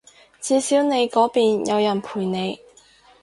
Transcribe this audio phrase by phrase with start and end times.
[0.39, 2.59] 至少你嗰邊有人陪你